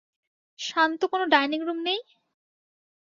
[0.59, 1.99] শান্ত কোনো dining room নেই?